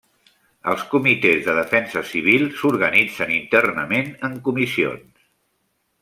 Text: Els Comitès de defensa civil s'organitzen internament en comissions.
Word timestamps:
Els 0.71 0.83
Comitès 0.91 1.41
de 1.49 1.53
defensa 1.57 2.01
civil 2.11 2.45
s'organitzen 2.61 3.33
internament 3.35 4.09
en 4.29 4.39
comissions. 4.49 5.21